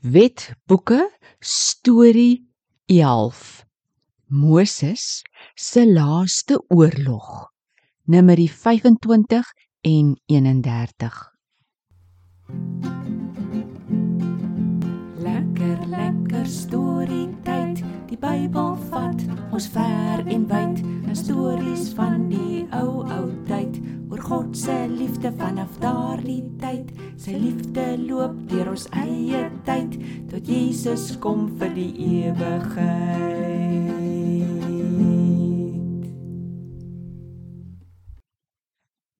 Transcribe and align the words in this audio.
Wetboeke 0.00 1.10
storie 1.40 2.46
11 2.86 3.64
Moses 4.26 5.22
se 5.54 5.92
laaste 5.92 6.64
oorlog 6.68 7.50
Numeri 8.04 8.48
25 8.48 9.52
en 9.80 10.14
31 10.26 11.32
Lekker 15.18 15.86
lekker 15.86 16.46
storie 16.46 17.26
tyd 17.42 17.82
die 18.06 18.18
Bybel 18.22 18.78
vat 18.94 19.26
ons 19.50 19.66
ver 19.74 20.22
en 20.30 20.46
wyd 20.46 20.78
stories 21.18 21.90
van 21.98 22.28
die 22.30 22.62
ou 22.70 23.02
ou 23.02 23.37
daardie 26.28 26.58
tyd. 26.60 26.86
Sy 27.18 27.32
liefde 27.32 27.96
loop 28.06 28.34
deur 28.50 28.68
ons 28.72 28.86
eie 28.92 29.50
tyd 29.64 29.96
tot 30.30 30.48
Jesus 30.48 31.16
kom 31.22 31.48
vir 31.58 31.72
die 31.74 31.92
ewigheid. 32.28 33.66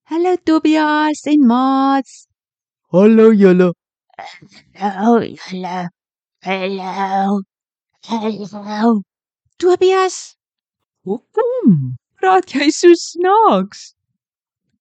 Hallo 0.09 0.37
Tobias 0.45 1.27
en 1.29 1.47
Mats 1.47 2.27
Hallo 2.93 3.31
julle. 3.33 3.73
Hallo 4.75 5.21
hallo 5.47 5.89
Hallo. 6.43 7.43
Hallo. 8.09 9.03
Tobias. 9.59 10.37
Hoekom? 11.05 11.99
Praat 12.21 12.55
jy 12.55 12.71
so 12.71 12.95
snaaks? 12.95 13.93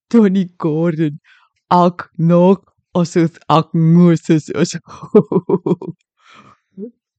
Tony 0.09 0.45
Gordon. 0.61 1.19
Ek 1.67 2.07
nog 2.16 2.63
asof 2.95 3.35
ek 3.52 3.73
Moses 3.73 4.48
is. 4.55 4.77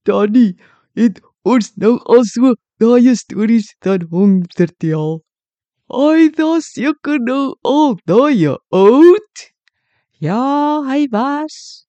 Tony, 0.09 0.57
het 0.97 1.19
ons 1.45 1.69
nou 1.77 1.99
al 2.09 2.23
so 2.25 2.55
daai 2.81 3.13
stories 3.13 3.69
dan 3.85 4.07
hom 4.09 4.39
vertel. 4.57 5.21
Hy 5.93 6.31
was 6.39 6.71
seker 6.73 7.21
nou 7.21 7.53
al 7.61 7.93
daai 8.09 8.49
oud. 8.73 9.45
Ja, 10.17 10.81
hy 10.89 11.05
was. 11.13 11.85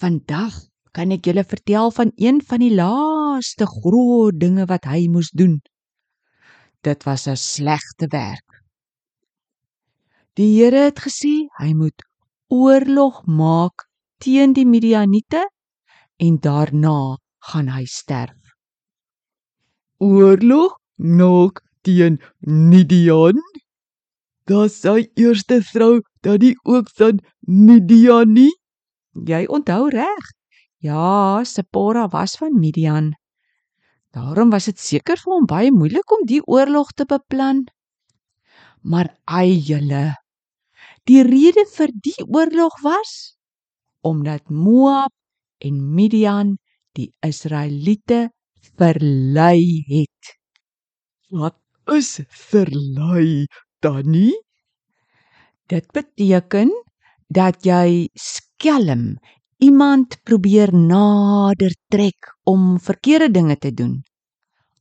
Vandag 0.00 0.56
kan 0.96 1.12
ek 1.12 1.28
julle 1.28 1.44
vertel 1.44 1.92
van 1.92 2.14
een 2.16 2.40
van 2.40 2.64
die 2.64 2.72
laaste 2.72 3.68
groot 3.68 4.40
dinge 4.40 4.64
wat 4.64 4.88
hy 4.88 5.10
moes 5.12 5.28
doen. 5.36 5.60
Dit 6.80 7.04
was 7.04 7.28
'n 7.28 7.36
slegte 7.36 8.08
werk. 8.08 8.50
Die 10.38 10.56
Here 10.56 10.88
het 10.88 11.00
gesê 11.04 11.49
hy 11.60 11.74
moet 11.76 12.04
oorlog 12.48 13.22
maak 13.26 13.86
teen 14.20 14.54
die 14.56 14.66
Midianiete 14.66 15.44
en 16.20 16.38
daarna 16.44 17.16
gaan 17.50 17.68
hy 17.72 17.84
sterf. 17.88 18.36
Oorlog 20.00 20.78
nog 20.96 21.60
teen 21.84 22.18
Midian. 22.40 23.40
Dis 24.48 24.80
sy 24.82 25.06
eerste 25.20 25.60
vrou 25.62 26.00
dat 26.24 26.40
die 26.42 26.56
ook 26.64 26.90
van 26.98 27.20
Midian 27.46 28.32
nie. 28.34 28.52
Jy 29.12 29.44
onthou 29.48 29.88
reg? 29.92 30.30
Ja, 30.80 31.44
Sipora 31.44 32.08
was 32.08 32.36
van 32.40 32.56
Midian. 32.58 33.12
Daarom 34.10 34.50
was 34.50 34.66
dit 34.66 34.78
seker 34.80 35.20
vir 35.20 35.32
hom 35.36 35.46
baie 35.46 35.70
moeilik 35.72 36.10
om 36.16 36.24
die 36.26 36.40
oorlog 36.42 36.90
te 36.96 37.06
beplan. 37.06 37.66
Maar 38.82 39.12
ai 39.24 39.54
julle. 39.54 40.19
Die 41.08 41.22
rede 41.24 41.64
vir 41.76 41.92
die 41.94 42.18
oorlog 42.26 42.76
was 42.84 43.36
omdat 44.00 44.48
Moab 44.48 45.12
en 45.60 45.80
Midian 45.94 46.54
die 46.96 47.10
Israeliete 47.20 48.30
verlei 48.80 49.84
het. 49.88 50.36
Wat 51.28 51.58
is 51.92 52.20
verlei 52.28 53.44
dan 53.84 54.08
nie? 54.10 54.36
Dit 55.68 55.90
beteken 55.92 56.72
dat 57.28 57.64
jy 57.64 58.08
skelm 58.16 59.18
iemand 59.60 60.16
probeer 60.24 60.72
nader 60.74 61.74
trek 61.92 62.32
om 62.48 62.80
verkeerde 62.80 63.30
dinge 63.30 63.56
te 63.56 63.72
doen. 63.72 64.00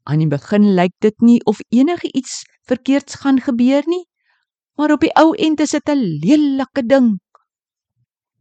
Aan 0.04 0.24
die 0.24 0.32
begin 0.32 0.72
lyk 0.74 0.96
dit 1.04 1.20
nie 1.22 1.40
of 1.46 1.60
enige 1.70 2.10
iets 2.16 2.42
verkeerds 2.66 3.20
gaan 3.22 3.42
gebeur 3.44 3.84
nie, 3.86 4.06
maar 4.80 4.94
op 4.96 5.04
die 5.04 5.12
ou 5.20 5.34
end 5.36 5.60
is 5.60 5.76
dit 5.76 5.90
'n 5.92 6.04
lelike 6.24 6.84
ding. 6.88 7.20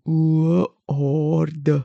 O, 0.06 0.66
orde. 0.86 1.78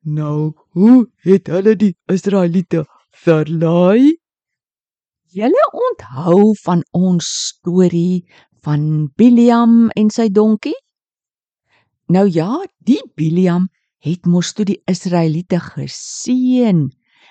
Nou, 0.00 0.54
hoe 0.72 1.10
het 1.28 1.46
hulle 1.46 1.76
die 1.76 1.96
Israeliete 2.06 2.86
verlei? 3.10 4.16
Julle 5.28 5.64
onthou 5.72 6.56
van 6.64 6.80
ons 6.90 7.26
storie 7.48 8.24
van 8.64 9.12
Biliam 9.16 9.90
en 9.90 10.10
sy 10.10 10.28
donkie? 10.28 10.78
Nou 12.08 12.26
ja, 12.28 12.64
die 12.78 13.02
Biliam 13.14 13.68
het 14.00 14.26
mos 14.26 14.52
toe 14.52 14.64
die 14.64 14.82
Israeliete 14.88 15.60
geseën 15.60 16.88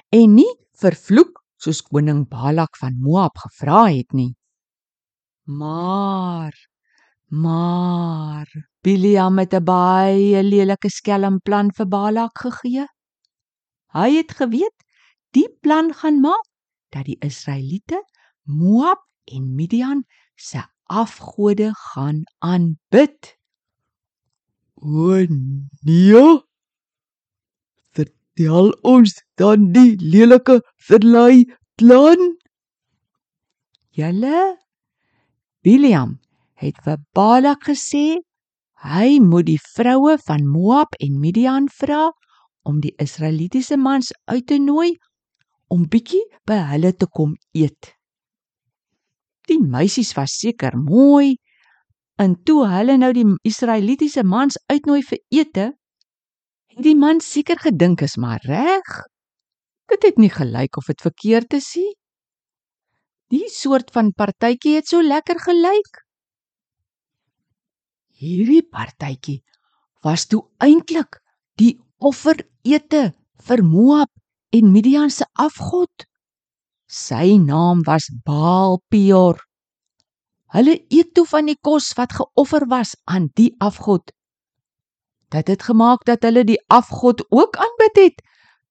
en 0.09 0.35
nie 0.35 0.53
vervloek 0.77 1.41
soos 1.57 1.81
koning 1.81 2.27
Balak 2.29 2.77
van 2.77 2.99
Moab 3.01 3.37
gevra 3.37 3.87
het 3.89 4.13
nie. 4.13 4.35
Maar 5.47 6.67
maar 7.27 8.69
Biliam 8.81 9.37
het 9.37 9.53
'n 9.53 9.63
baie 9.63 10.43
lelike 10.43 10.89
skelmplan 10.89 11.71
vir 11.75 11.87
Balak 11.87 12.37
gegee. 12.39 12.85
Hy 13.91 14.09
het 14.15 14.31
geweet 14.31 14.79
die 15.31 15.49
plan 15.61 15.93
gaan 15.93 16.19
maak 16.19 16.45
dat 16.89 17.05
die 17.05 17.19
Israeliete 17.19 18.03
Moab 18.43 19.01
en 19.23 19.55
Midian 19.55 20.05
se 20.35 20.61
afgode 20.83 21.71
gaan 21.73 22.23
aanbid. 22.37 23.37
O 24.75 25.25
nee. 25.81 26.41
Vertel 27.91 28.71
ons 28.81 29.23
dan 29.35 29.71
die 29.71 29.95
lelike 29.99 30.61
verlei 30.75 31.55
plan. 31.75 32.37
Julle 33.89 34.66
Biliam 35.67 36.13
het 36.55 36.77
vir 36.85 37.01
Balak 37.17 37.65
gesê 37.67 38.21
hy 38.87 39.17
moet 39.19 39.49
die 39.49 39.59
vroue 39.59 40.13
van 40.29 40.45
Moab 40.47 40.95
en 41.03 41.17
Midian 41.19 41.67
vra 41.79 42.05
om 42.69 42.77
die 42.79 42.93
Israelitiese 43.03 43.75
mans 43.75 44.13
uit 44.31 44.45
te 44.47 44.61
nooi 44.63 44.93
om 45.67 45.83
bietjie 45.91 46.23
by 46.47 46.61
hulle 46.69 46.93
te 46.95 47.09
kom 47.19 47.35
eet. 47.51 47.91
Die 49.51 49.59
meisies 49.59 50.13
was 50.15 50.37
seker 50.39 50.79
mooi 50.79 51.35
en 52.15 52.39
toe 52.47 52.61
hulle 52.71 52.95
nou 53.03 53.11
die 53.19 53.27
Israelitiese 53.51 54.23
mans 54.23 54.55
uitnooi 54.71 55.01
vir 55.09 55.19
ete, 55.41 55.69
het 56.71 56.83
die 56.87 56.95
man 56.95 57.19
seker 57.19 57.59
gedink 57.67 58.07
is 58.07 58.15
maar 58.15 58.39
reg. 58.47 58.99
Dit 59.91 60.07
het 60.07 60.23
nie 60.23 60.31
gelyk 60.31 60.79
of 60.79 60.87
dit 60.87 61.09
verkeerd 61.11 61.59
is 61.59 61.73
nie. 61.75 61.91
Die 63.27 63.49
soort 63.51 63.91
van 63.91 64.13
partytjie 64.15 64.77
het 64.77 64.87
so 64.87 65.03
lekker 65.03 65.39
gelyk. 65.43 66.03
Hierdie 68.15 68.63
partytjie 68.63 69.41
was 70.05 70.25
toe 70.31 70.45
eintlik 70.63 71.19
die 71.59 71.73
offerete 71.99 73.01
vir 73.49 73.63
Moab 73.67 74.09
en 74.55 74.71
Midian 74.71 75.11
se 75.11 75.27
afgod. 75.35 76.07
Sy 76.87 77.35
naam 77.43 77.83
was 77.83 78.07
Baal 78.23 78.79
Peor. 78.87 79.43
Hulle 80.55 80.77
eet 80.87 81.11
toe 81.11 81.27
van 81.27 81.51
die 81.51 81.59
kos 81.59 81.91
wat 81.99 82.15
geoffer 82.15 82.63
was 82.71 82.95
aan 83.03 83.27
die 83.35 83.51
afgod. 83.59 84.15
Dit 85.35 85.51
het 85.51 85.67
gemaak 85.67 86.07
dat 86.07 86.23
hulle 86.23 86.47
die 86.47 86.61
afgod 86.71 87.25
ook 87.27 87.59
aanbid 87.59 88.03
het, 88.05 88.21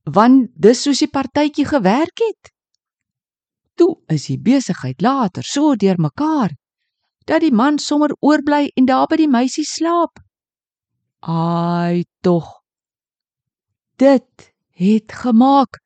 want 0.09 0.49
dis 0.57 0.87
soos 0.87 1.05
die 1.05 1.13
partytjie 1.13 1.69
gewerk 1.69 2.25
het. 2.25 2.56
Toe 3.77 4.01
is 4.09 4.25
die 4.27 4.41
besigheid 4.41 5.03
later 5.05 5.45
so 5.45 5.77
deurmekaar 5.77 6.57
dat 7.29 7.43
die 7.45 7.53
man 7.53 7.77
sommer 7.79 8.17
oorbly 8.25 8.73
en 8.75 8.87
daar 8.89 9.07
by 9.11 9.17
die 9.21 9.29
meisie 9.29 9.67
slaap. 9.69 10.17
Ai 11.21 12.05
tog. 12.25 12.65
Dit 14.01 14.57
het 14.77 15.13
gemaak 15.13 15.81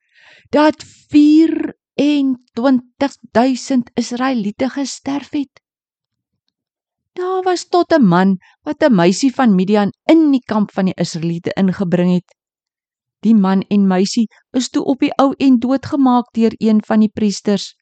dat 0.49 0.83
24000 1.11 3.89
Israeliete 3.93 4.69
gesterf 4.69 5.29
het. 5.31 5.61
Daar 7.11 7.43
was 7.43 7.67
tot 7.67 7.91
'n 7.91 8.05
man 8.05 8.37
wat 8.63 8.83
'n 8.83 8.95
meisie 8.95 9.33
van 9.33 9.55
Midian 9.55 9.91
in 10.05 10.31
die 10.31 10.43
kamp 10.45 10.71
van 10.71 10.85
die 10.85 10.95
Israeliete 10.95 11.53
ingebring 11.53 12.13
het. 12.13 12.35
Die 13.19 13.35
man 13.35 13.61
en 13.61 13.87
meisie 13.87 14.27
is 14.51 14.69
toe 14.69 14.83
op 14.83 14.99
die 14.99 15.15
ou 15.15 15.33
en 15.37 15.59
doodgemaak 15.59 16.33
deur 16.33 16.53
een 16.57 16.83
van 16.85 16.99
die 16.99 17.09
priesters. 17.09 17.80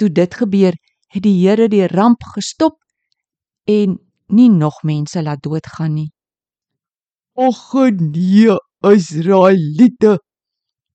Toe 0.00 0.08
dit 0.08 0.34
gebeur, 0.34 0.76
het 1.12 1.22
die 1.26 1.34
Here 1.42 1.66
die 1.68 1.84
ramp 1.90 2.22
gestop 2.32 2.78
en 3.68 3.98
nie 4.32 4.48
nog 4.48 4.78
mense 4.82 5.20
laat 5.20 5.42
doodgaan 5.44 5.92
nie. 5.94 6.08
Och 7.36 7.74
nee, 7.74 8.56
Israeliete. 8.80 10.20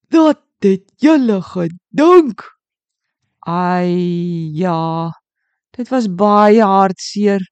Dat 0.10 0.42
het 0.60 0.92
julle 0.98 1.42
gedink. 1.42 2.42
Ai 3.46 4.50
ja. 4.57 5.12
Dit 5.78 5.90
was 5.90 6.08
baie 6.10 6.63
hartseer. 6.63 7.46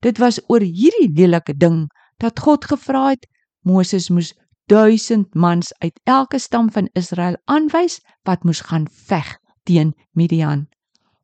Dit 0.00 0.18
was 0.18 0.40
oor 0.48 0.64
hierdie 0.64 1.10
lelike 1.12 1.56
ding 1.56 1.90
dat 2.16 2.40
God 2.40 2.64
gevra 2.64 3.10
het 3.10 3.28
Moses 3.68 4.08
moes 4.08 4.32
1000 4.72 5.34
mans 5.34 5.74
uit 5.78 6.00
elke 6.04 6.38
stam 6.38 6.72
van 6.72 6.88
Israel 6.92 7.36
aanwys 7.44 8.00
wat 8.24 8.44
moes 8.48 8.60
gaan 8.64 8.88
veg 8.88 9.39
teen 9.70 9.94
Midian. 10.18 10.66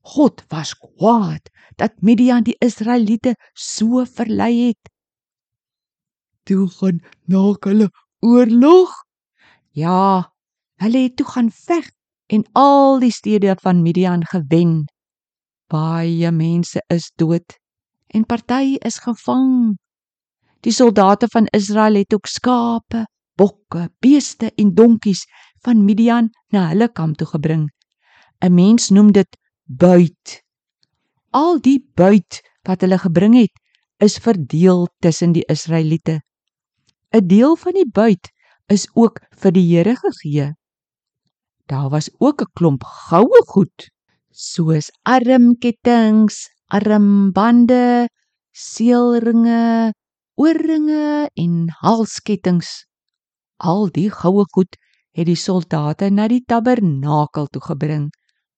God 0.07 0.45
was 0.53 0.75
kwaad 0.79 1.51
dat 1.77 1.99
Midian 2.01 2.47
die 2.47 2.55
Israeliete 2.63 3.35
so 3.55 4.05
verlei 4.07 4.69
het. 4.69 4.91
Toe 6.47 6.69
gaan 6.71 7.03
na 7.27 7.43
hulle 7.67 7.91
oorlog. 8.23 8.95
Ja, 9.75 10.31
hulle 10.79 11.03
het 11.09 11.17
toe 11.19 11.27
gaan 11.27 11.51
veg 11.51 11.91
en 12.31 12.47
al 12.55 13.01
die 13.03 13.11
stede 13.11 13.57
van 13.63 13.83
Midian 13.83 14.23
gewen. 14.31 14.87
Baie 15.67 16.31
mense 16.31 16.83
is 16.87 17.11
dood 17.19 17.59
en 18.15 18.25
party 18.25 18.79
is 18.87 19.03
gevang. 19.03 19.75
Die 20.63 20.73
soldate 20.73 21.27
van 21.29 21.51
Israel 21.51 21.99
het 21.99 22.15
ook 22.15 22.27
skape, 22.27 23.07
bokke, 23.35 23.91
beeste 23.99 24.53
en 24.55 24.75
donkies 24.75 25.27
van 25.67 25.83
Midian 25.85 26.31
na 26.55 26.69
hulle 26.71 26.89
kamp 26.89 27.19
toe 27.19 27.27
gebring. 27.27 27.67
'n 28.41 28.55
Mens 28.55 28.91
noem 28.91 29.13
dit 29.13 29.39
buit. 29.65 30.43
Al 31.31 31.61
die 31.61 31.81
buit 31.95 32.43
wat 32.69 32.81
hulle 32.81 32.99
gebring 32.99 33.35
het, 33.35 33.53
is 33.99 34.19
verdeel 34.19 34.89
tussen 35.01 35.33
die 35.33 35.45
Israeliete. 35.49 36.21
'n 37.13 37.27
Deel 37.27 37.57
van 37.57 37.73
die 37.73 37.91
buit 37.91 38.31
is 38.67 38.89
ook 38.95 39.21
vir 39.41 39.53
die 39.53 39.67
Here 39.73 39.97
gegee. 39.97 40.53
Daar 41.67 41.89
was 41.91 42.11
ook 42.19 42.43
'n 42.43 42.53
klomp 42.53 42.85
goue 42.85 43.43
goed 43.47 43.91
soos 44.37 44.91
armketings, 45.03 46.51
armbande, 46.69 48.09
seelringe, 48.53 49.93
oorringe 50.37 51.31
en 51.35 51.69
halsketings. 51.81 52.85
Al 53.57 53.89
die 53.89 54.11
goue 54.13 54.45
goed 54.53 54.77
het 55.17 55.27
die 55.27 55.39
soldate 55.41 56.11
na 56.13 56.29
die 56.29 56.43
tabernakel 56.45 57.49
toe 57.49 57.63
gebring. 57.65 58.11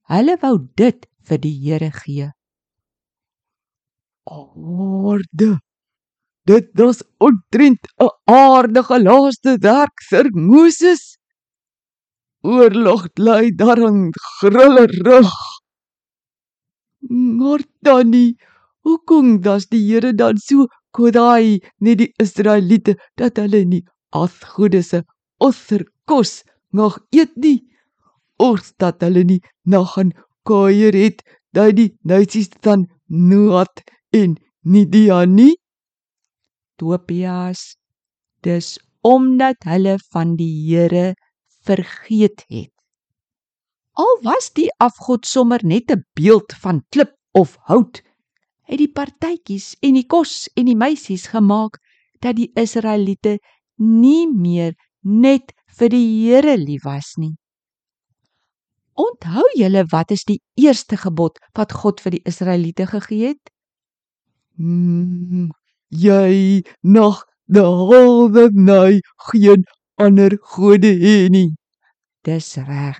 Hulle 0.08 0.38
wou 0.40 0.56
dit 0.80 1.06
vir 1.28 1.40
die 1.42 1.54
Here 1.62 1.90
gee. 1.92 2.30
Aarde. 4.24 5.50
Dit 6.48 6.70
was 6.80 7.02
ontrent 7.20 7.84
'n 8.00 8.08
aardige 8.24 8.98
laaste 9.02 9.58
werk 9.60 9.96
vir 10.10 10.30
Moses. 10.32 11.18
Oorlog 12.40 13.08
lei 13.16 13.50
daarin 13.60 14.10
grillerig. 14.38 15.32
Maar 17.38 17.62
Tannie, 17.84 18.36
hoekom 18.84 19.42
das 19.42 19.66
die 19.68 19.84
Here 19.88 20.14
dan 20.14 20.36
so 20.38 20.66
kwaai 20.96 21.60
net 21.84 21.98
die 21.98 22.12
Israeliete 22.16 22.96
dat 23.16 23.36
hulle 23.36 23.64
nie 23.64 23.84
afgode 24.10 24.82
se 24.82 25.04
offerkos 25.36 26.44
nog 26.72 26.98
eet 27.10 27.36
nie? 27.36 27.68
Of 28.38 28.72
dat 28.78 29.02
hulle 29.02 29.24
nie 29.24 29.42
nog 29.62 29.92
gaan 29.96 30.12
kuier 30.46 30.94
het 30.94 31.22
dat 31.52 31.76
die 31.76 31.92
nasies 32.06 32.48
van 32.62 32.86
Noat 33.06 33.82
en 34.14 34.36
Midian 34.62 35.34
nie? 35.34 35.56
Tobias, 36.78 37.74
dis 38.46 38.78
omdat 39.02 39.66
hulle 39.66 39.96
van 40.12 40.36
die 40.38 40.52
Here 40.68 41.14
vergeet 41.66 42.44
het. 42.48 42.72
Al 43.98 44.20
was 44.22 44.52
die 44.54 44.68
afgod 44.78 45.26
sommer 45.26 45.64
net 45.64 45.90
'n 45.90 46.04
beeld 46.14 46.54
van 46.62 46.84
klip 46.92 47.12
of 47.32 47.56
hout, 47.70 48.02
het 48.68 48.78
die 48.78 48.92
partytjies 48.92 49.74
en 49.82 49.94
die 49.98 50.06
kos 50.06 50.48
en 50.54 50.66
die 50.70 50.76
meisies 50.76 51.26
gemaak 51.34 51.80
dat 52.20 52.36
die 52.36 52.50
Israeliete 52.54 53.38
nie 53.76 54.26
meer 54.30 54.74
net 55.02 55.54
vir 55.78 55.88
die 55.88 56.06
Here 56.22 56.56
lief 56.56 56.84
was 56.84 57.16
nie. 57.16 57.34
Onthou 58.98 59.46
julle 59.54 59.84
wat 59.92 60.10
is 60.10 60.24
die 60.26 60.40
eerste 60.58 60.98
gebod 60.98 61.38
wat 61.54 61.72
God 61.72 62.00
vir 62.02 62.16
die 62.16 62.24
Israeliete 62.26 62.88
gegee 62.90 63.32
het? 63.32 63.52
Mm, 64.58 65.52
jy 65.94 66.64
nog 66.82 67.22
daaroor 67.46 68.50
nou 68.52 68.98
geen 69.30 69.62
ander 70.02 70.34
gode 70.42 70.90
hê 70.98 71.28
nie. 71.30 71.52
Dis 72.26 72.56
reg. 72.66 72.98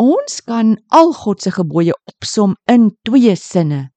Ons 0.00 0.40
kan 0.46 0.76
al 0.88 1.12
God 1.12 1.44
se 1.44 1.52
gebooie 1.52 1.94
opsom 2.08 2.56
in 2.70 2.88
twee 3.04 3.36
sinne. 3.36 3.90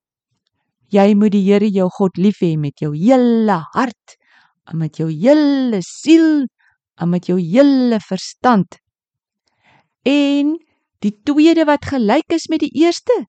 Jy 0.91 1.13
moet 1.15 1.31
die 1.31 1.45
Here 1.47 1.69
jou 1.71 1.87
God 1.95 2.19
lief 2.19 2.41
hê 2.43 2.57
met 2.59 2.83
jou 2.83 2.91
hele 2.91 3.61
hart, 3.71 4.17
en 4.67 4.81
met 4.83 4.99
jou 4.99 5.07
hele 5.07 5.79
siel, 5.85 6.47
en 6.99 7.09
met 7.09 7.29
jou 7.31 7.39
hele 7.39 8.01
verstand. 8.03 8.80
En 10.07 10.57
die 11.01 11.13
tweede 11.23 11.65
wat 11.65 11.85
gelyk 11.85 12.33
is 12.33 12.47
met 12.49 12.63
die 12.63 12.73
eerste, 12.83 13.25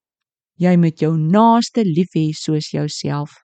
jy 0.56 0.76
moet 0.76 1.00
jou 1.00 1.14
naaste 1.16 1.84
lief 1.84 2.12
hê 2.16 2.30
soos 2.36 2.70
jouself. 2.72 3.40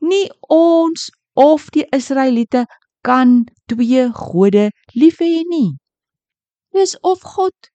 Nie 0.00 0.28
ons 0.48 1.08
of 1.34 1.68
die 1.74 1.86
Israeliete 1.94 2.66
kan 3.02 3.46
twee 3.66 4.08
gode 4.14 4.68
lief 4.94 5.20
hê 5.20 5.42
nie. 5.48 5.76
Dis 6.72 6.96
of 7.00 7.22
God 7.22 7.72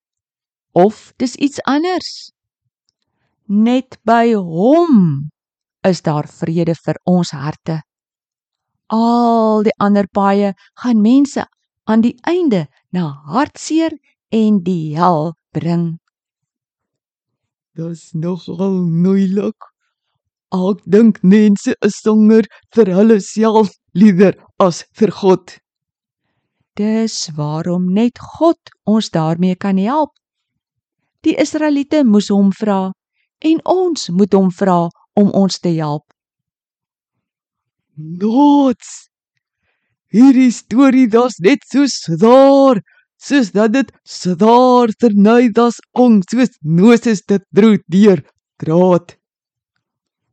of 0.73 1.11
dis 1.17 1.35
iets 1.35 1.61
anders. 1.69 2.31
Net 3.45 3.99
by 4.07 4.33
hom 4.33 5.29
is 5.85 6.01
daar 6.01 6.27
vrede 6.27 6.75
vir 6.79 6.97
ons 7.05 7.33
harte. 7.35 7.81
Al 8.93 9.65
die 9.67 9.75
ander 9.83 10.07
paaie 10.07 10.53
gaan 10.81 11.01
mense 11.01 11.45
aan 11.89 12.01
die 12.01 12.15
einde 12.29 12.65
na 12.95 13.09
hartseer 13.33 13.93
en 14.33 14.63
die 14.65 14.95
hel 14.97 15.33
bring. 15.53 15.85
Dis 17.77 18.11
nogal 18.13 18.81
moeilik. 18.85 19.69
Ek 20.53 20.81
dink 20.85 21.21
mense 21.25 21.73
is 21.85 21.95
songer 22.01 22.45
vir 22.75 22.91
hulle 22.97 23.19
self 23.25 23.71
liewer 23.97 24.35
as 24.61 24.83
vir 24.97 25.13
God. 25.21 25.55
Dis 26.77 27.29
waarom 27.37 27.89
net 27.93 28.21
God 28.37 28.73
ons 28.89 29.09
daarmee 29.13 29.55
kan 29.55 29.77
help. 29.77 30.13
Die 31.25 31.37
Israeliete 31.39 32.03
moes 32.03 32.29
hom 32.33 32.51
vra 32.53 32.91
en 33.49 33.61
ons 33.69 34.09
moet 34.09 34.33
hom 34.33 34.49
vra 34.51 34.79
om 35.17 35.29
ons 35.37 35.59
te 35.59 35.73
help. 35.77 36.05
Nots. 37.97 39.09
Hierdie 40.13 40.51
storie 40.53 41.07
das 41.09 41.39
net 41.41 41.65
so 41.69 41.85
swaar, 41.89 42.81
soos 43.23 43.51
dat 43.55 43.73
dit 43.73 43.91
swaar 44.03 44.91
verny 44.99 45.51
das 45.59 45.79
ons 46.03 46.27
soos 46.31 46.51
Moses 46.61 47.23
dit 47.31 47.43
droe 47.55 47.77
deur 47.95 48.23
draad. 48.61 49.15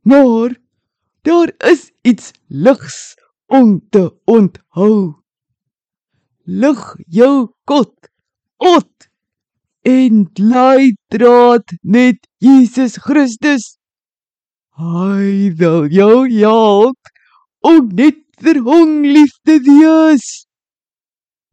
Maar 0.03 0.57
daar 1.21 1.51
is 1.71 1.91
iets 2.01 2.31
ligs 2.47 3.15
om 3.47 3.79
te 3.89 4.09
onthou. 4.25 5.21
Lig 6.43 6.81
jou 7.07 7.51
kot. 7.65 7.95
Ot 8.57 9.07
en 9.81 10.29
leidraad 10.33 11.73
met 11.81 12.27
Jesus 12.37 12.97
Christus. 13.01 13.77
Hy 14.77 15.51
wil 15.57 15.87
jou 15.89 16.29
help 16.29 17.11
om 17.65 17.89
net 17.93 18.21
vir 18.41 18.61
hom 18.65 19.01
lief 19.05 19.33
te 19.45 19.57
wees. 19.65 20.45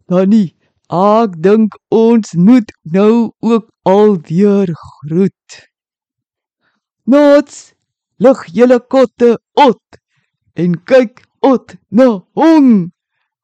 Danny, 0.08 0.57
ek 0.88 1.36
dink 1.44 1.74
ons 1.92 2.32
moet 2.34 2.70
nou 2.82 3.32
ook 3.40 3.68
alweer 3.84 4.72
groet. 4.72 5.68
Nots, 7.04 7.74
lig 8.18 8.40
julle 8.52 8.78
kotte 8.80 9.36
op 9.54 9.82
en 10.56 10.74
kyk 10.84 11.24
op 11.40 11.72
na 11.90 12.08
hom. 12.34 12.90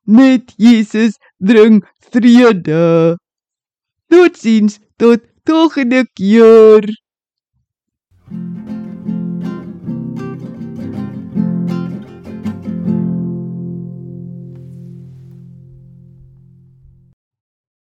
Net 0.06 0.52
Jesus 0.56 1.16
bring 1.38 1.84
vrede. 2.10 3.16
Totsiens 4.08 4.80
tot 4.96 5.20
volgende 5.44 6.04
keer. 6.16 6.84